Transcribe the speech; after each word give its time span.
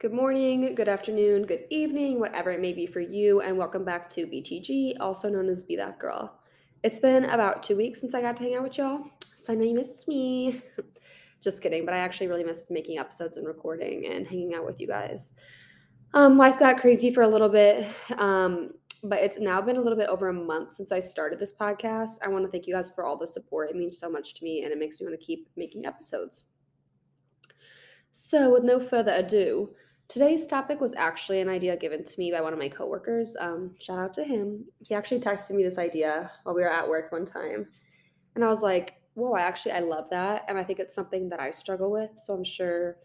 Good 0.00 0.12
morning, 0.12 0.76
good 0.76 0.88
afternoon, 0.88 1.44
good 1.44 1.64
evening, 1.70 2.20
whatever 2.20 2.52
it 2.52 2.60
may 2.60 2.72
be 2.72 2.86
for 2.86 3.00
you, 3.00 3.40
and 3.40 3.58
welcome 3.58 3.84
back 3.84 4.08
to 4.10 4.28
BTG, 4.28 4.94
also 5.00 5.28
known 5.28 5.48
as 5.48 5.64
Be 5.64 5.74
That 5.74 5.98
Girl. 5.98 6.38
It's 6.84 7.00
been 7.00 7.24
about 7.24 7.64
two 7.64 7.76
weeks 7.76 8.00
since 8.00 8.14
I 8.14 8.20
got 8.20 8.36
to 8.36 8.44
hang 8.44 8.54
out 8.54 8.62
with 8.62 8.78
y'all, 8.78 9.10
so 9.34 9.52
I 9.52 9.56
know 9.56 9.64
you 9.64 9.74
missed 9.74 10.06
me. 10.06 10.62
Just 11.42 11.60
kidding, 11.64 11.84
but 11.84 11.94
I 11.94 11.98
actually 11.98 12.28
really 12.28 12.44
missed 12.44 12.70
making 12.70 13.00
episodes 13.00 13.38
and 13.38 13.46
recording 13.48 14.06
and 14.06 14.24
hanging 14.24 14.54
out 14.54 14.64
with 14.64 14.78
you 14.78 14.86
guys. 14.86 15.34
Um, 16.14 16.38
life 16.38 16.60
got 16.60 16.78
crazy 16.78 17.12
for 17.12 17.24
a 17.24 17.28
little 17.28 17.48
bit, 17.48 17.84
um, 18.18 18.70
but 19.02 19.18
it's 19.18 19.40
now 19.40 19.60
been 19.60 19.78
a 19.78 19.82
little 19.82 19.98
bit 19.98 20.08
over 20.08 20.28
a 20.28 20.32
month 20.32 20.76
since 20.76 20.92
I 20.92 21.00
started 21.00 21.40
this 21.40 21.54
podcast. 21.60 22.18
I 22.24 22.28
want 22.28 22.44
to 22.44 22.50
thank 22.52 22.68
you 22.68 22.74
guys 22.74 22.88
for 22.88 23.04
all 23.04 23.16
the 23.16 23.26
support. 23.26 23.68
It 23.68 23.74
means 23.74 23.98
so 23.98 24.08
much 24.08 24.34
to 24.34 24.44
me, 24.44 24.62
and 24.62 24.72
it 24.72 24.78
makes 24.78 25.00
me 25.00 25.06
want 25.08 25.18
to 25.18 25.26
keep 25.26 25.48
making 25.56 25.86
episodes. 25.86 26.44
So, 28.12 28.52
with 28.52 28.62
no 28.62 28.78
further 28.78 29.14
ado, 29.14 29.74
today's 30.08 30.46
topic 30.46 30.80
was 30.80 30.94
actually 30.94 31.40
an 31.40 31.48
idea 31.48 31.76
given 31.76 32.02
to 32.02 32.18
me 32.18 32.32
by 32.32 32.40
one 32.40 32.52
of 32.52 32.58
my 32.58 32.68
coworkers. 32.68 33.36
Um, 33.38 33.74
shout 33.78 33.98
out 33.98 34.14
to 34.14 34.24
him. 34.24 34.64
He 34.80 34.94
actually 34.94 35.20
texted 35.20 35.50
me 35.52 35.62
this 35.62 35.78
idea 35.78 36.30
while 36.42 36.54
we 36.54 36.62
were 36.62 36.72
at 36.72 36.88
work 36.88 37.12
one 37.12 37.26
time, 37.26 37.68
and 38.34 38.44
I 38.44 38.48
was 38.48 38.62
like, 38.62 39.00
"Whoa! 39.14 39.32
I 39.32 39.42
actually 39.42 39.72
I 39.72 39.80
love 39.80 40.08
that, 40.10 40.44
and 40.48 40.58
I 40.58 40.64
think 40.64 40.78
it's 40.78 40.94
something 40.94 41.28
that 41.28 41.40
I 41.40 41.50
struggle 41.50 41.90
with. 41.90 42.10
So 42.16 42.32
I'm 42.34 42.44
sure 42.44 42.96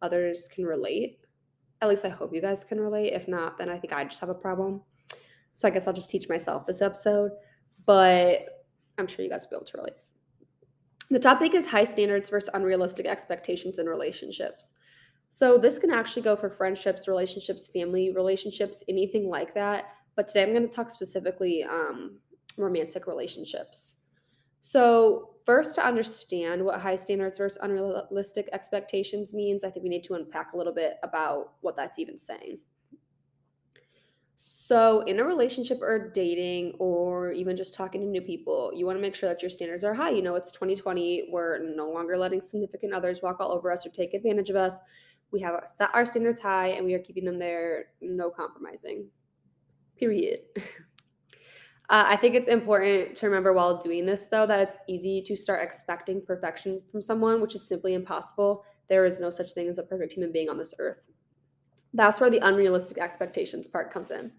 others 0.00 0.48
can 0.48 0.64
relate. 0.64 1.18
At 1.80 1.88
least 1.88 2.04
I 2.04 2.08
hope 2.08 2.32
you 2.32 2.40
guys 2.40 2.64
can 2.64 2.80
relate. 2.80 3.12
If 3.12 3.26
not, 3.26 3.58
then 3.58 3.68
I 3.68 3.78
think 3.78 3.92
I 3.92 4.04
just 4.04 4.20
have 4.20 4.28
a 4.28 4.34
problem. 4.34 4.82
So 5.50 5.66
I 5.66 5.70
guess 5.70 5.86
I'll 5.86 5.92
just 5.92 6.10
teach 6.10 6.28
myself 6.28 6.64
this 6.66 6.80
episode, 6.80 7.32
but 7.86 8.66
I'm 8.98 9.06
sure 9.06 9.24
you 9.24 9.30
guys 9.30 9.44
will 9.44 9.50
be 9.50 9.56
able 9.56 9.66
to 9.66 9.78
relate." 9.78 9.96
The 11.10 11.18
topic 11.18 11.54
is 11.54 11.66
high 11.66 11.84
standards 11.84 12.30
versus 12.30 12.48
unrealistic 12.54 13.06
expectations 13.06 13.78
in 13.78 13.86
relationships. 13.86 14.72
So, 15.34 15.56
this 15.56 15.78
can 15.78 15.90
actually 15.90 16.20
go 16.20 16.36
for 16.36 16.50
friendships, 16.50 17.08
relationships, 17.08 17.66
family 17.66 18.12
relationships, 18.12 18.84
anything 18.86 19.30
like 19.30 19.54
that. 19.54 19.86
But 20.14 20.28
today 20.28 20.42
I'm 20.42 20.52
going 20.52 20.68
to 20.68 20.74
talk 20.74 20.90
specifically 20.90 21.64
um, 21.64 22.18
romantic 22.58 23.06
relationships. 23.06 23.94
So, 24.60 25.30
first, 25.46 25.74
to 25.76 25.86
understand 25.86 26.62
what 26.62 26.82
high 26.82 26.96
standards 26.96 27.38
versus 27.38 27.58
unrealistic 27.62 28.50
expectations 28.52 29.32
means, 29.32 29.64
I 29.64 29.70
think 29.70 29.84
we 29.84 29.88
need 29.88 30.04
to 30.04 30.14
unpack 30.16 30.52
a 30.52 30.58
little 30.58 30.74
bit 30.74 30.98
about 31.02 31.54
what 31.62 31.76
that's 31.76 31.98
even 31.98 32.18
saying. 32.18 32.58
So, 34.34 35.00
in 35.00 35.18
a 35.18 35.24
relationship 35.24 35.80
or 35.80 36.10
dating, 36.10 36.74
or 36.78 37.32
even 37.32 37.56
just 37.56 37.74
talking 37.74 38.00
to 38.00 38.06
new 38.06 38.20
people, 38.20 38.70
you 38.74 38.84
want 38.84 38.98
to 38.98 39.02
make 39.02 39.14
sure 39.14 39.28
that 39.28 39.40
your 39.40 39.48
standards 39.48 39.84
are 39.84 39.94
high. 39.94 40.10
You 40.10 40.20
know, 40.20 40.34
it's 40.34 40.52
2020. 40.52 41.28
We're 41.30 41.58
no 41.74 41.90
longer 41.90 42.18
letting 42.18 42.40
significant 42.40 42.92
others 42.92 43.22
walk 43.22 43.38
all 43.40 43.52
over 43.52 43.70
us 43.72 43.86
or 43.86 43.90
take 43.90 44.14
advantage 44.14 44.50
of 44.50 44.56
us. 44.56 44.78
We 45.32 45.40
have 45.40 45.60
set 45.64 45.90
our 45.94 46.04
standards 46.04 46.40
high 46.40 46.68
and 46.68 46.84
we 46.84 46.94
are 46.94 46.98
keeping 46.98 47.24
them 47.24 47.38
there, 47.38 47.86
no 48.00 48.30
compromising. 48.30 49.08
Period. 49.96 50.40
Uh, 51.90 52.04
I 52.06 52.16
think 52.16 52.34
it's 52.34 52.48
important 52.48 53.14
to 53.16 53.26
remember 53.26 53.52
while 53.52 53.76
doing 53.76 54.06
this, 54.06 54.24
though, 54.30 54.46
that 54.46 54.60
it's 54.60 54.78
easy 54.88 55.20
to 55.26 55.36
start 55.36 55.62
expecting 55.62 56.24
perfections 56.24 56.86
from 56.90 57.02
someone, 57.02 57.40
which 57.42 57.54
is 57.54 57.68
simply 57.68 57.92
impossible. 57.92 58.64
There 58.88 59.04
is 59.04 59.20
no 59.20 59.28
such 59.28 59.52
thing 59.52 59.68
as 59.68 59.76
a 59.76 59.82
perfect 59.82 60.14
human 60.14 60.32
being 60.32 60.48
on 60.48 60.56
this 60.56 60.72
earth. 60.78 61.08
That's 61.92 62.18
where 62.18 62.30
the 62.30 62.46
unrealistic 62.46 62.96
expectations 62.96 63.68
part 63.68 63.92
comes 63.92 64.10
in. 64.10 64.32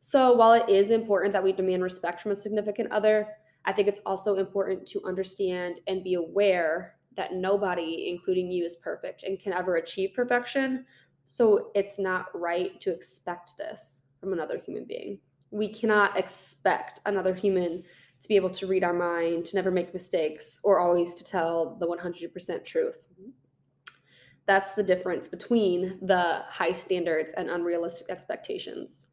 So, 0.00 0.34
while 0.34 0.52
it 0.52 0.68
is 0.68 0.90
important 0.90 1.32
that 1.32 1.42
we 1.42 1.52
demand 1.52 1.82
respect 1.82 2.20
from 2.20 2.30
a 2.30 2.36
significant 2.36 2.92
other, 2.92 3.26
I 3.64 3.72
think 3.72 3.88
it's 3.88 4.00
also 4.06 4.36
important 4.36 4.86
to 4.88 5.02
understand 5.04 5.80
and 5.88 6.04
be 6.04 6.14
aware 6.14 6.96
that 7.16 7.34
nobody, 7.34 8.08
including 8.08 8.50
you, 8.50 8.64
is 8.64 8.76
perfect 8.76 9.22
and 9.22 9.40
can 9.40 9.52
ever 9.52 9.76
achieve 9.76 10.12
perfection. 10.14 10.84
So, 11.24 11.70
it's 11.74 11.98
not 11.98 12.26
right 12.34 12.80
to 12.80 12.92
expect 12.92 13.52
this 13.58 14.02
from 14.20 14.32
another 14.32 14.58
human 14.58 14.84
being. 14.84 15.18
We 15.50 15.68
cannot 15.68 16.16
expect 16.16 17.00
another 17.06 17.34
human 17.34 17.82
to 18.20 18.28
be 18.28 18.36
able 18.36 18.50
to 18.50 18.66
read 18.66 18.84
our 18.84 18.92
mind, 18.92 19.44
to 19.46 19.56
never 19.56 19.70
make 19.70 19.92
mistakes, 19.92 20.60
or 20.62 20.78
always 20.78 21.14
to 21.16 21.24
tell 21.24 21.76
the 21.80 21.86
100% 21.86 22.64
truth. 22.64 23.06
That's 24.46 24.72
the 24.72 24.82
difference 24.82 25.28
between 25.28 25.98
the 26.02 26.42
high 26.48 26.72
standards 26.72 27.32
and 27.36 27.50
unrealistic 27.50 28.10
expectations. 28.10 29.06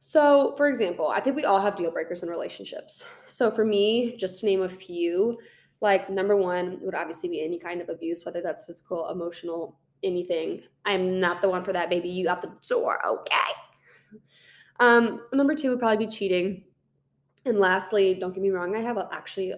So, 0.00 0.54
for 0.56 0.68
example, 0.68 1.08
I 1.08 1.20
think 1.20 1.36
we 1.36 1.44
all 1.44 1.60
have 1.60 1.76
deal 1.76 1.90
breakers 1.90 2.22
in 2.22 2.28
relationships. 2.28 3.04
So, 3.26 3.50
for 3.50 3.64
me, 3.64 4.16
just 4.16 4.40
to 4.40 4.46
name 4.46 4.62
a 4.62 4.68
few, 4.68 5.38
like 5.82 6.08
number 6.08 6.36
one 6.36 6.78
would 6.80 6.94
obviously 6.94 7.28
be 7.28 7.44
any 7.44 7.58
kind 7.58 7.80
of 7.80 7.88
abuse, 7.88 8.24
whether 8.24 8.40
that's 8.40 8.66
physical, 8.66 9.10
emotional, 9.10 9.78
anything. 10.02 10.62
I'm 10.84 11.20
not 11.20 11.42
the 11.42 11.50
one 11.50 11.64
for 11.64 11.72
that, 11.72 11.90
baby. 11.90 12.08
You 12.08 12.28
out 12.28 12.40
the 12.40 12.52
door, 12.68 13.04
okay? 13.04 13.36
Um, 14.80 15.22
number 15.32 15.54
two 15.54 15.70
would 15.70 15.80
probably 15.80 16.06
be 16.06 16.10
cheating. 16.10 16.64
And 17.44 17.58
lastly, 17.58 18.14
don't 18.14 18.32
get 18.32 18.42
me 18.42 18.50
wrong, 18.50 18.76
I 18.76 18.80
have 18.80 18.96
actually 19.12 19.52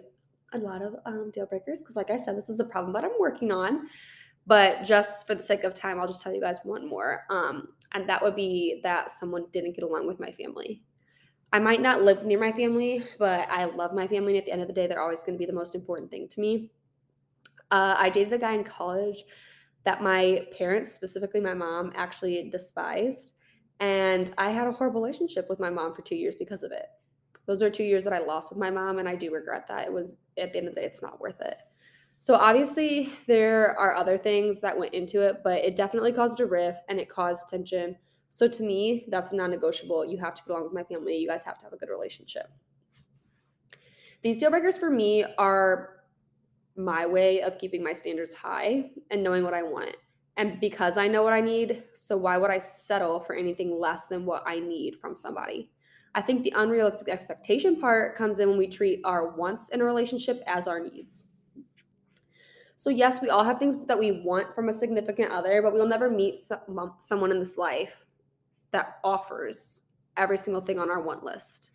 a 0.55 0.59
lot 0.59 0.83
of 0.83 0.95
um, 1.05 1.31
deal 1.33 1.47
breakers 1.47 1.79
because, 1.79 1.97
like 1.97 2.11
I 2.11 2.17
said, 2.17 2.37
this 2.37 2.49
is 2.49 2.59
a 2.59 2.65
problem 2.65 2.95
that 2.95 3.05
I'm 3.05 3.19
working 3.21 3.53
on. 3.53 3.87
But 4.47 4.85
just 4.85 5.27
for 5.27 5.35
the 5.35 5.43
sake 5.43 5.65
of 5.65 5.75
time, 5.75 6.01
I'll 6.01 6.07
just 6.07 6.23
tell 6.23 6.35
you 6.35 6.41
guys 6.41 6.61
one 6.65 6.89
more. 6.89 7.23
Um, 7.31 7.69
and 7.93 8.09
that 8.09 8.23
would 8.23 8.37
be 8.37 8.81
that 8.83 9.11
someone 9.11 9.45
didn't 9.53 9.75
get 9.75 9.85
along 9.85 10.07
with 10.07 10.21
my 10.21 10.33
family. 10.33 10.83
I 11.55 11.61
might 11.61 11.81
not 11.81 12.03
live 12.03 12.27
near 12.27 12.41
my 12.41 12.51
family, 12.51 13.07
but 13.17 13.49
I 13.49 13.67
love 13.67 13.95
my 13.95 14.09
family. 14.09 14.33
And 14.33 14.39
at 14.39 14.45
the 14.45 14.51
end 14.51 14.63
of 14.63 14.67
the 14.67 14.75
day, 14.75 14.89
they're 14.89 15.01
always 15.01 15.23
going 15.23 15.35
to 15.35 15.39
be 15.39 15.47
the 15.47 15.53
most 15.53 15.77
important 15.77 16.11
thing 16.11 16.27
to 16.31 16.41
me. 16.41 16.73
Uh, 17.71 17.95
I 17.97 18.11
dated 18.11 18.33
a 18.33 18.39
guy 18.39 18.55
in 18.55 18.65
college 18.65 19.23
that 19.85 20.03
my 20.03 20.49
parents, 20.59 20.93
specifically 20.93 21.41
my 21.41 21.55
mom, 21.55 21.93
actually 21.95 22.51
despised. 22.51 23.35
And 23.79 24.33
I 24.37 24.51
had 24.51 24.67
a 24.67 24.73
horrible 24.73 25.01
relationship 25.01 25.49
with 25.49 25.61
my 25.61 25.71
mom 25.71 25.95
for 25.95 26.03
two 26.03 26.17
years 26.17 26.35
because 26.35 26.65
of 26.65 26.73
it. 26.73 26.87
Those 27.47 27.63
are 27.63 27.71
two 27.71 27.85
years 27.85 28.03
that 28.03 28.13
I 28.13 28.19
lost 28.19 28.51
with 28.51 28.59
my 28.59 28.71
mom, 28.71 28.99
and 28.99 29.09
I 29.09 29.15
do 29.15 29.33
regret 29.33 29.69
that. 29.69 29.87
It 29.87 29.93
was, 29.93 30.19
at 30.37 30.53
the 30.53 30.59
end 30.59 30.67
of 30.67 30.75
the 30.75 30.81
day, 30.81 30.87
it's 30.89 31.03
not 31.03 31.21
worth 31.21 31.41
it. 31.41 31.59
So 32.19 32.35
obviously 32.35 33.13
there 33.29 33.79
are 33.79 33.95
other 33.95 34.19
things 34.19 34.59
that 34.59 34.77
went 34.77 34.93
into 34.93 35.21
it, 35.21 35.43
but 35.45 35.65
it 35.65 35.77
definitely 35.77 36.11
caused 36.11 36.41
a 36.41 36.47
rift 36.47 36.81
and 36.89 36.99
it 36.99 37.09
caused 37.09 37.49
tension. 37.49 37.95
So 38.29 38.49
to 38.49 38.63
me, 38.63 39.07
that's 39.11 39.33
non-negotiable. 39.33 40.07
You 40.07 40.19
have 40.19 40.35
to 40.35 40.43
get 40.43 40.51
along 40.51 40.65
with 40.65 40.73
my 40.73 40.83
family. 40.83 41.17
You 41.17 41.29
guys 41.29 41.45
have 41.45 41.59
to 41.59 41.65
have 41.65 41.73
a 41.73 41.77
good 41.77 41.89
relationship. 41.89 42.49
These 44.23 44.39
deal 44.39 44.51
breakers 44.51 44.77
for 44.77 44.91
me 44.91 45.25
are 45.39 45.91
my 46.77 47.07
way 47.07 47.43
of 47.43 47.59
keeping 47.59 47.85
my 47.85 47.93
standards 47.93 48.35
high 48.35 48.91
and 49.11 49.23
knowing 49.23 49.45
what 49.45 49.55
I 49.55 49.63
want. 49.63 49.97
And 50.37 50.59
because 50.61 50.99
I 50.99 51.07
know 51.07 51.23
what 51.23 51.33
I 51.33 51.41
need, 51.41 51.85
so 51.93 52.17
why 52.17 52.39
would 52.39 52.51
I 52.51 52.59
settle 52.59 53.21
for 53.21 53.37
anything 53.37 53.79
less 53.79 54.07
than 54.07 54.27
what 54.27 54.43
I 54.47 54.59
need 54.59 54.97
from 55.01 55.17
somebody? 55.17 55.71
I 56.17 56.23
think 56.23 56.43
the 56.43 56.53
unrealistic 56.57 57.09
expectation 57.09 57.81
part 57.81 58.17
comes 58.17 58.41
in 58.41 58.49
when 58.49 58.59
we 58.59 58.67
treat 58.67 59.01
our 59.05 59.37
wants 59.37 59.69
in 59.69 59.81
a 59.81 59.85
relationship 59.85 60.43
as 60.49 60.67
our 60.67 60.81
needs. 60.81 61.25
So, 62.77 62.91
yes, 62.91 63.21
we 63.23 63.29
all 63.29 63.45
have 63.45 63.61
things 63.61 63.77
that 63.87 63.99
we 63.99 64.23
want 64.25 64.55
from 64.55 64.69
a 64.69 64.73
significant 64.73 65.31
other, 65.31 65.63
but 65.63 65.73
we'll 65.73 65.87
never 65.87 66.11
meet 66.11 66.37
someone 66.37 67.31
in 67.31 67.39
this 67.39 67.57
life 67.57 68.04
that 68.75 68.99
offers 69.05 69.83
every 70.17 70.37
single 70.37 70.61
thing 70.61 70.79
on 70.79 70.91
our 70.91 71.01
want 71.01 71.25
list. 71.25 71.71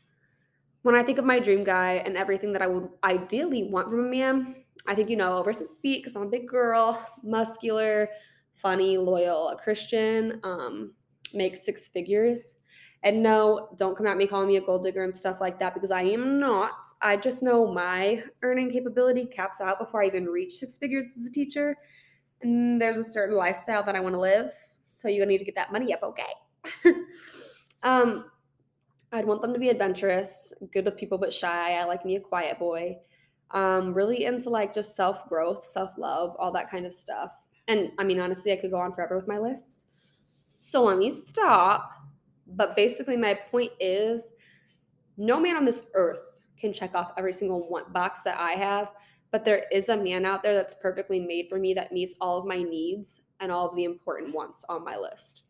When 0.83 0.95
I 0.95 1.03
think 1.03 1.17
of 1.17 1.25
my 1.25 1.39
dream 1.39 1.63
guy 1.63 1.93
and 2.05 2.15
everything 2.15 2.53
that 2.53 2.61
I 2.61 2.67
would 2.67 2.89
ideally 3.03 3.63
want 3.63 3.89
from 3.89 4.05
a 4.05 4.09
man, 4.09 4.55
I 4.87 4.95
think, 4.95 5.09
you 5.09 5.15
know, 5.15 5.37
over 5.37 5.51
six 5.51 5.79
feet 5.79 6.03
because 6.03 6.15
I'm 6.15 6.23
a 6.23 6.29
big 6.29 6.47
girl, 6.47 6.99
muscular, 7.23 8.09
funny, 8.55 8.97
loyal, 8.97 9.49
a 9.49 9.55
Christian, 9.55 10.39
um, 10.43 10.93
makes 11.33 11.65
six 11.65 11.87
figures. 11.87 12.55
And 13.03 13.23
no, 13.23 13.69
don't 13.77 13.95
come 13.95 14.07
at 14.07 14.17
me 14.17 14.27
calling 14.27 14.49
me 14.49 14.57
a 14.57 14.61
gold 14.61 14.83
digger 14.83 15.05
and 15.05 15.17
stuff 15.17 15.37
like 15.39 15.57
that 15.59 15.73
because 15.73 15.91
I 15.91 16.01
am 16.01 16.37
not. 16.37 16.73
I 17.01 17.15
just 17.15 17.41
know 17.41 17.71
my 17.71 18.23
earning 18.41 18.71
capability 18.71 19.25
caps 19.25 19.61
out 19.61 19.79
before 19.79 20.03
I 20.03 20.07
even 20.07 20.25
reach 20.25 20.55
six 20.55 20.77
figures 20.77 21.13
as 21.17 21.25
a 21.25 21.31
teacher. 21.31 21.77
And 22.41 22.81
there's 22.81 22.97
a 22.97 23.03
certain 23.03 23.37
lifestyle 23.37 23.83
that 23.83 23.95
I 23.95 24.01
want 24.01 24.15
to 24.15 24.19
live. 24.19 24.53
So 24.81 25.07
you're 25.07 25.25
gonna 25.25 25.31
need 25.31 25.37
to 25.37 25.45
get 25.45 25.55
that 25.55 25.71
money 25.71 25.93
up, 25.93 26.03
okay? 26.03 26.33
um, 27.83 28.25
I'd 29.11 29.25
want 29.25 29.41
them 29.41 29.53
to 29.53 29.59
be 29.59 29.69
adventurous, 29.69 30.53
good 30.71 30.85
with 30.85 30.97
people 30.97 31.17
but 31.17 31.33
shy. 31.33 31.73
I 31.73 31.85
like 31.85 32.05
me 32.05 32.15
a 32.15 32.19
quiet 32.19 32.59
boy. 32.59 32.97
Um, 33.51 33.93
really 33.93 34.25
into 34.25 34.49
like 34.49 34.73
just 34.73 34.95
self 34.95 35.27
growth, 35.27 35.65
self 35.65 35.97
love, 35.97 36.35
all 36.37 36.51
that 36.51 36.69
kind 36.69 36.85
of 36.85 36.93
stuff. 36.93 37.33
And 37.67 37.91
I 37.97 38.03
mean, 38.03 38.19
honestly, 38.19 38.51
I 38.51 38.57
could 38.57 38.71
go 38.71 38.79
on 38.79 38.93
forever 38.93 39.15
with 39.15 39.27
my 39.27 39.39
list. 39.39 39.87
So 40.71 40.83
let 40.83 40.97
me 40.97 41.09
stop 41.09 41.99
but 42.55 42.75
basically, 42.75 43.17
my 43.17 43.33
point 43.33 43.71
is 43.79 44.31
no 45.17 45.39
man 45.39 45.55
on 45.55 45.65
this 45.65 45.83
earth 45.93 46.41
can 46.59 46.73
check 46.73 46.95
off 46.95 47.13
every 47.17 47.33
single 47.33 47.67
one 47.69 47.91
box 47.91 48.21
that 48.21 48.39
I 48.39 48.53
have, 48.53 48.93
but 49.31 49.45
there 49.45 49.65
is 49.71 49.89
a 49.89 49.97
man 49.97 50.25
out 50.25 50.43
there 50.43 50.53
that's 50.53 50.75
perfectly 50.75 51.19
made 51.19 51.47
for 51.49 51.59
me 51.59 51.73
that 51.75 51.91
meets 51.91 52.15
all 52.19 52.37
of 52.37 52.45
my 52.45 52.61
needs 52.61 53.21
and 53.39 53.51
all 53.51 53.69
of 53.69 53.75
the 53.75 53.83
important 53.83 54.33
wants 54.33 54.65
on 54.67 54.83
my 54.83 54.97
list. 54.97 55.43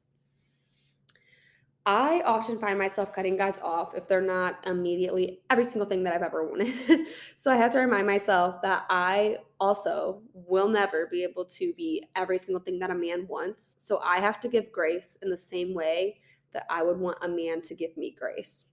I 1.90 2.22
often 2.22 2.60
find 2.60 2.78
myself 2.78 3.12
cutting 3.12 3.36
guys 3.36 3.60
off 3.62 3.96
if 3.96 4.08
they're 4.08 4.22
not 4.22 4.60
immediately 4.68 5.40
every 5.50 5.64
single 5.64 5.90
thing 5.90 6.04
that 6.04 6.14
I've 6.14 6.22
ever 6.22 6.48
wanted. 6.48 7.08
so 7.36 7.50
I 7.52 7.56
have 7.56 7.72
to 7.72 7.80
remind 7.80 8.06
myself 8.06 8.62
that 8.62 8.86
I 8.92 9.38
also 9.60 10.22
will 10.36 10.68
never 10.68 11.08
be 11.08 11.24
able 11.24 11.46
to 11.46 11.74
be 11.74 12.08
every 12.16 12.38
single 12.38 12.64
thing 12.64 12.78
that 12.78 12.92
a 12.92 12.96
man 12.96 13.26
wants. 13.28 13.74
So 13.80 14.00
I 14.04 14.18
have 14.18 14.40
to 14.42 14.48
give 14.48 14.72
grace 14.72 15.18
in 15.24 15.32
the 15.32 15.36
same 15.36 15.74
way 15.74 16.20
that 16.54 16.68
I 16.70 16.84
would 16.84 17.00
want 17.00 17.18
a 17.24 17.28
man 17.28 17.60
to 17.64 17.74
give 17.74 17.98
me 17.98 18.16
grace. 18.16 18.66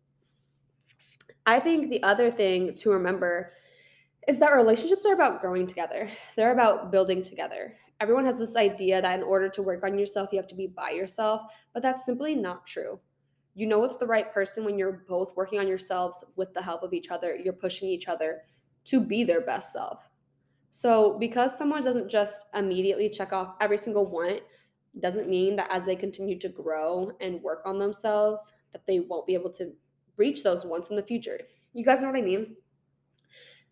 I 1.47 1.59
think 1.59 1.89
the 1.89 2.03
other 2.03 2.31
thing 2.31 2.75
to 2.75 2.91
remember 2.91 3.55
is 4.29 4.39
that 4.41 4.53
relationships 4.53 5.07
are 5.07 5.15
about 5.15 5.41
growing 5.41 5.67
together, 5.67 6.11
they're 6.37 6.53
about 6.53 6.93
building 6.93 7.23
together. 7.23 7.79
Everyone 7.99 8.27
has 8.27 8.39
this 8.39 8.57
idea 8.57 9.01
that 9.01 9.19
in 9.19 9.25
order 9.25 9.49
to 9.49 9.63
work 9.63 9.83
on 9.85 9.99
yourself, 9.99 10.29
you 10.33 10.39
have 10.39 10.49
to 10.49 10.55
be 10.55 10.67
by 10.67 10.91
yourself, 10.91 11.51
but 11.73 11.83
that's 11.83 12.05
simply 12.05 12.35
not 12.35 12.67
true. 12.67 13.01
You 13.57 13.67
know 13.67 13.83
it's 13.85 13.97
the 13.97 14.07
right 14.07 14.33
person 14.35 14.67
when 14.67 14.79
you're 14.79 15.05
both 15.09 15.35
working 15.35 15.59
on 15.59 15.67
yourselves 15.67 16.23
with 16.37 16.53
the 16.53 16.61
help 16.61 16.83
of 16.83 16.93
each 16.93 17.11
other. 17.11 17.35
You're 17.35 17.55
pushing 17.55 17.89
each 17.89 18.07
other 18.07 18.43
to 18.85 19.01
be 19.01 19.25
their 19.25 19.41
best 19.41 19.73
self. 19.73 20.11
So, 20.69 21.17
because 21.19 21.57
someone 21.57 21.83
doesn't 21.83 22.11
just 22.11 22.45
immediately 22.55 23.09
check 23.09 23.33
off 23.33 23.55
every 23.63 23.79
single 23.79 24.05
want, 24.05 24.43
doesn't 25.01 25.31
mean 25.31 25.57
that 25.57 25.71
as 25.71 25.87
they 25.87 25.97
continue 25.97 26.39
to 26.39 26.51
grow 26.51 27.11
and 27.23 27.43
work 27.43 27.63
on 27.65 27.79
themselves, 27.79 28.53
that 28.73 28.87
they 28.87 29.01
won't 29.01 29.27
be 29.27 29.33
able 29.33 29.51
to 29.53 29.73
reach 30.19 30.43
those 30.43 30.67
wants 30.67 30.91
in 30.91 30.97
the 30.97 31.03
future. 31.03 31.41
You 31.73 31.83
guys 31.83 32.03
know 32.03 32.09
what 32.09 32.19
I 32.19 32.23
mean? 32.23 32.57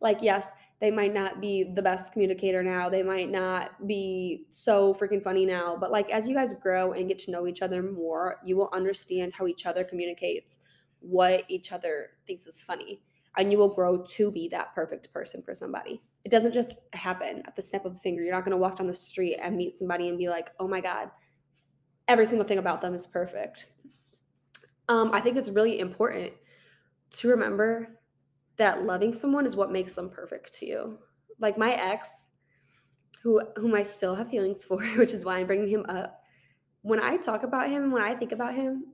Like, 0.00 0.22
yes, 0.22 0.52
they 0.84 0.90
might 0.90 1.14
not 1.14 1.40
be 1.40 1.64
the 1.64 1.80
best 1.80 2.12
communicator 2.12 2.62
now. 2.62 2.90
They 2.90 3.02
might 3.02 3.30
not 3.30 3.86
be 3.86 4.44
so 4.50 4.92
freaking 4.92 5.22
funny 5.22 5.46
now. 5.46 5.78
But 5.80 5.90
like, 5.90 6.10
as 6.10 6.28
you 6.28 6.34
guys 6.34 6.52
grow 6.52 6.92
and 6.92 7.08
get 7.08 7.18
to 7.20 7.30
know 7.30 7.46
each 7.46 7.62
other 7.62 7.82
more, 7.82 8.36
you 8.44 8.54
will 8.54 8.68
understand 8.70 9.32
how 9.32 9.46
each 9.46 9.64
other 9.64 9.82
communicates, 9.82 10.58
what 11.00 11.44
each 11.48 11.72
other 11.72 12.10
thinks 12.26 12.46
is 12.46 12.62
funny 12.62 13.00
and 13.38 13.50
you 13.50 13.56
will 13.56 13.74
grow 13.74 14.04
to 14.08 14.30
be 14.30 14.46
that 14.48 14.74
perfect 14.74 15.10
person 15.10 15.40
for 15.40 15.54
somebody. 15.54 16.02
It 16.22 16.30
doesn't 16.30 16.52
just 16.52 16.74
happen 16.92 17.42
at 17.46 17.56
the 17.56 17.62
snap 17.62 17.86
of 17.86 17.96
a 17.96 17.98
finger. 18.00 18.22
You're 18.22 18.34
not 18.34 18.44
going 18.44 18.52
to 18.52 18.58
walk 18.58 18.76
down 18.76 18.86
the 18.86 18.92
street 18.92 19.38
and 19.42 19.56
meet 19.56 19.78
somebody 19.78 20.10
and 20.10 20.18
be 20.18 20.28
like, 20.28 20.50
oh 20.60 20.68
my 20.68 20.82
God, 20.82 21.10
every 22.08 22.26
single 22.26 22.46
thing 22.46 22.58
about 22.58 22.82
them 22.82 22.92
is 22.92 23.06
perfect. 23.06 23.68
Um, 24.90 25.12
I 25.14 25.22
think 25.22 25.38
it's 25.38 25.48
really 25.48 25.80
important 25.80 26.34
to 27.12 27.28
remember 27.28 28.00
that 28.56 28.84
loving 28.84 29.12
someone 29.12 29.46
is 29.46 29.56
what 29.56 29.72
makes 29.72 29.94
them 29.94 30.10
perfect 30.10 30.54
to 30.54 30.66
you. 30.66 30.98
Like 31.38 31.58
my 31.58 31.72
ex, 31.72 32.08
who 33.22 33.40
whom 33.56 33.74
I 33.74 33.82
still 33.82 34.14
have 34.14 34.30
feelings 34.30 34.64
for, 34.64 34.82
which 34.96 35.12
is 35.12 35.24
why 35.24 35.38
I'm 35.38 35.46
bringing 35.46 35.68
him 35.68 35.86
up. 35.88 36.20
When 36.82 37.00
I 37.00 37.16
talk 37.16 37.42
about 37.42 37.70
him, 37.70 37.90
when 37.90 38.02
I 38.02 38.14
think 38.14 38.32
about 38.32 38.54
him, 38.54 38.86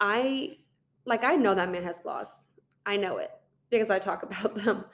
I 0.00 0.56
like 1.04 1.24
I 1.24 1.36
know 1.36 1.54
that 1.54 1.70
man 1.70 1.82
has 1.82 2.00
flaws. 2.00 2.28
I 2.86 2.96
know 2.96 3.18
it 3.18 3.30
because 3.70 3.90
I 3.90 3.98
talk 3.98 4.22
about 4.28 4.54
them. 4.54 4.84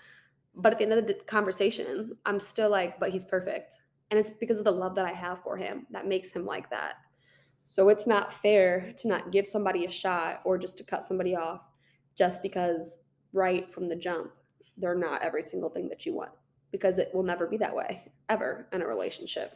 But 0.54 0.72
at 0.72 0.78
the 0.78 0.84
end 0.84 0.92
of 0.94 1.06
the 1.06 1.14
conversation, 1.14 2.16
I'm 2.26 2.40
still 2.40 2.70
like, 2.70 2.98
but 2.98 3.10
he's 3.10 3.24
perfect. 3.24 3.76
And 4.10 4.18
it's 4.18 4.30
because 4.40 4.58
of 4.58 4.64
the 4.64 4.72
love 4.72 4.94
that 4.96 5.04
I 5.06 5.12
have 5.12 5.42
for 5.42 5.56
him 5.56 5.86
that 5.90 6.08
makes 6.08 6.32
him 6.32 6.44
like 6.44 6.68
that. 6.70 6.94
So 7.66 7.90
it's 7.90 8.06
not 8.06 8.32
fair 8.32 8.94
to 8.96 9.08
not 9.08 9.30
give 9.30 9.46
somebody 9.46 9.84
a 9.84 9.90
shot 9.90 10.40
or 10.44 10.56
just 10.56 10.78
to 10.78 10.84
cut 10.84 11.04
somebody 11.04 11.36
off 11.36 11.60
just 12.16 12.42
because 12.42 12.98
right 13.32 13.72
from 13.72 13.88
the 13.88 13.96
jump, 13.96 14.32
they're 14.76 14.94
not 14.94 15.22
every 15.22 15.42
single 15.42 15.70
thing 15.70 15.88
that 15.88 16.06
you 16.06 16.14
want 16.14 16.32
because 16.72 16.98
it 16.98 17.10
will 17.14 17.22
never 17.22 17.46
be 17.46 17.56
that 17.56 17.74
way 17.74 18.12
ever 18.28 18.68
in 18.72 18.82
a 18.82 18.86
relationship 18.86 19.52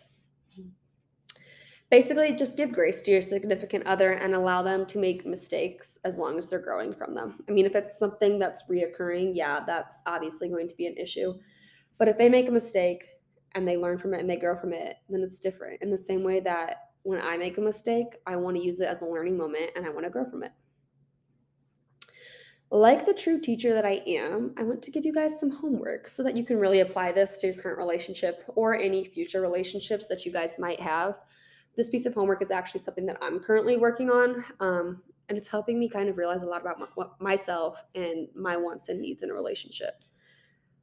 basically 1.92 2.32
just 2.32 2.56
give 2.56 2.72
grace 2.72 3.02
to 3.02 3.10
your 3.10 3.20
significant 3.20 3.86
other 3.86 4.12
and 4.12 4.34
allow 4.34 4.62
them 4.62 4.86
to 4.86 4.98
make 4.98 5.26
mistakes 5.26 5.98
as 6.06 6.16
long 6.16 6.38
as 6.38 6.48
they're 6.48 6.58
growing 6.58 6.94
from 6.94 7.14
them. 7.14 7.44
I 7.46 7.52
mean, 7.52 7.66
if 7.66 7.74
it's 7.74 7.98
something 7.98 8.38
that's 8.38 8.62
reoccurring, 8.62 9.32
yeah, 9.34 9.60
that's 9.66 10.00
obviously 10.06 10.48
going 10.48 10.68
to 10.68 10.74
be 10.74 10.86
an 10.86 10.96
issue. 10.96 11.34
But 11.98 12.08
if 12.08 12.16
they 12.16 12.30
make 12.30 12.48
a 12.48 12.50
mistake 12.50 13.04
and 13.54 13.68
they 13.68 13.76
learn 13.76 13.98
from 13.98 14.14
it 14.14 14.20
and 14.20 14.30
they 14.30 14.38
grow 14.38 14.56
from 14.56 14.72
it, 14.72 14.96
then 15.10 15.20
it's 15.20 15.38
different. 15.38 15.82
In 15.82 15.90
the 15.90 15.98
same 15.98 16.22
way 16.22 16.40
that 16.40 16.76
when 17.02 17.20
I 17.20 17.36
make 17.36 17.58
a 17.58 17.60
mistake, 17.60 18.16
I 18.26 18.36
want 18.36 18.56
to 18.56 18.64
use 18.64 18.80
it 18.80 18.88
as 18.88 19.02
a 19.02 19.06
learning 19.06 19.36
moment 19.36 19.72
and 19.76 19.84
I 19.84 19.90
want 19.90 20.06
to 20.06 20.10
grow 20.10 20.24
from 20.24 20.44
it. 20.44 20.52
Like 22.72 23.04
the 23.04 23.14
true 23.14 23.38
teacher 23.38 23.74
that 23.74 23.84
I 23.84 24.02
am, 24.06 24.54
I 24.56 24.62
want 24.62 24.82
to 24.82 24.90
give 24.90 25.04
you 25.04 25.12
guys 25.12 25.38
some 25.38 25.50
homework 25.50 26.08
so 26.08 26.22
that 26.22 26.36
you 26.36 26.44
can 26.44 26.58
really 26.58 26.80
apply 26.80 27.12
this 27.12 27.36
to 27.38 27.48
your 27.48 27.56
current 27.56 27.78
relationship 27.78 28.44
or 28.56 28.74
any 28.74 29.04
future 29.04 29.40
relationships 29.42 30.08
that 30.08 30.24
you 30.24 30.32
guys 30.32 30.58
might 30.58 30.80
have 30.80 31.16
this 31.76 31.88
piece 31.88 32.06
of 32.06 32.14
homework 32.14 32.42
is 32.42 32.50
actually 32.50 32.82
something 32.82 33.06
that 33.06 33.18
I'm 33.22 33.40
currently 33.40 33.76
working 33.76 34.10
on. 34.10 34.44
Um, 34.60 35.02
and 35.28 35.38
it's 35.38 35.48
helping 35.48 35.78
me 35.78 35.88
kind 35.88 36.08
of 36.08 36.18
realize 36.18 36.42
a 36.42 36.46
lot 36.46 36.60
about 36.60 36.78
my, 36.78 37.06
myself 37.18 37.76
and 37.94 38.28
my 38.34 38.56
wants 38.56 38.88
and 38.88 39.00
needs 39.00 39.22
in 39.22 39.30
a 39.30 39.34
relationship. 39.34 40.04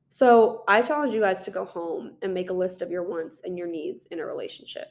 So 0.10 0.64
I 0.68 0.82
challenge 0.82 1.14
you 1.14 1.22
guys 1.22 1.44
to 1.44 1.52
go 1.52 1.66
home 1.66 2.16
and 2.24 2.34
make 2.34 2.50
a 2.50 2.54
list 2.54 2.82
of 2.82 2.90
your 2.90 3.04
wants 3.04 3.42
and 3.44 3.58
your 3.58 3.68
needs 3.68 4.08
in 4.08 4.20
a 4.20 4.26
relationship. 4.26 4.88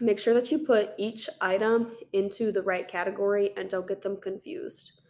Make 0.00 0.18
sure 0.18 0.32
that 0.32 0.50
you 0.50 0.60
put 0.60 0.90
each 0.96 1.28
item 1.40 1.94
into 2.14 2.52
the 2.52 2.62
right 2.62 2.88
category 2.88 3.50
and 3.56 3.68
don't 3.68 3.86
get 3.86 4.00
them 4.00 4.16
confused. 4.16 5.01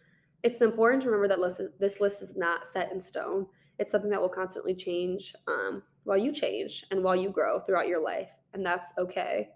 It's 0.43 0.61
important 0.61 1.01
to 1.03 1.09
remember 1.09 1.27
that 1.29 1.39
list, 1.39 1.61
this 1.79 1.99
list 1.99 2.21
is 2.21 2.35
not 2.35 2.61
set 2.71 2.91
in 2.91 3.01
stone. 3.01 3.47
It's 3.79 3.91
something 3.91 4.11
that 4.11 4.21
will 4.21 4.29
constantly 4.29 4.75
change 4.75 5.33
um, 5.47 5.81
while 6.03 6.17
you 6.17 6.31
change 6.31 6.85
and 6.91 7.03
while 7.03 7.15
you 7.15 7.29
grow 7.29 7.59
throughout 7.59 7.87
your 7.87 8.03
life 8.03 8.35
and 8.53 8.65
that's 8.65 8.93
okay. 8.97 9.49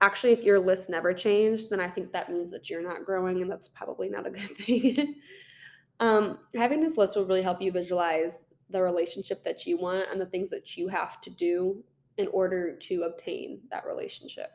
Actually, 0.00 0.32
if 0.32 0.42
your 0.42 0.58
list 0.58 0.88
never 0.88 1.12
changed, 1.12 1.70
then 1.70 1.80
I 1.80 1.88
think 1.88 2.12
that 2.12 2.30
means 2.30 2.50
that 2.50 2.70
you're 2.70 2.82
not 2.82 3.04
growing, 3.04 3.42
and 3.42 3.50
that's 3.50 3.68
probably 3.68 4.08
not 4.08 4.26
a 4.26 4.30
good 4.38 4.50
thing. 4.50 5.16
um, 6.00 6.38
having 6.54 6.80
this 6.80 6.96
list 6.96 7.16
will 7.16 7.24
really 7.24 7.42
help 7.42 7.60
you 7.60 7.72
visualize 7.72 8.38
the 8.70 8.80
relationship 8.80 9.42
that 9.42 9.66
you 9.66 9.78
want 9.78 10.06
and 10.10 10.20
the 10.20 10.26
things 10.26 10.50
that 10.50 10.76
you 10.76 10.88
have 10.88 11.20
to 11.22 11.30
do 11.30 11.82
in 12.16 12.28
order 12.28 12.76
to 12.76 13.02
obtain 13.02 13.60
that 13.70 13.86
relationship. 13.86 14.50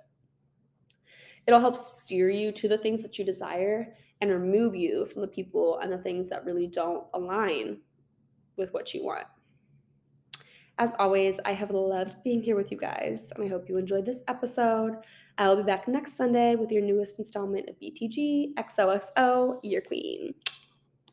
It'll 1.46 1.60
help 1.60 1.76
steer 1.76 2.30
you 2.30 2.52
to 2.54 2.68
the 2.70 2.78
things 2.78 3.02
that 3.02 3.20
you 3.20 3.26
desire 3.26 3.96
and 4.24 4.32
remove 4.32 4.74
you 4.74 5.06
from 5.06 5.22
the 5.22 5.28
people 5.28 5.80
and 5.80 5.92
the 5.92 5.98
things 5.98 6.30
that 6.30 6.46
really 6.46 6.66
don't 6.66 7.06
align 7.14 7.78
with 8.56 8.74
what 8.74 8.94
you 8.94 9.04
want. 9.04 9.28
As 10.80 10.94
always, 10.98 11.42
I 11.44 11.52
have 11.52 11.72
loved 11.72 12.24
being 12.24 12.42
here 12.42 12.56
with 12.56 12.72
you 12.72 12.78
guys, 12.78 13.34
and 13.36 13.44
I 13.44 13.50
hope 13.50 13.68
you 13.68 13.78
enjoyed 13.78 14.06
this 14.06 14.22
episode. 14.30 14.96
I 15.38 15.50
will 15.50 15.58
be 15.58 15.64
back 15.64 15.90
next 15.90 16.16
Sunday 16.16 16.56
with 16.56 16.72
your 16.72 16.82
newest 16.82 17.20
installment 17.20 17.68
of 17.68 17.76
BTG 17.82 18.54
XOXO, 18.56 19.60
your 19.62 19.82
queen. 19.82 20.34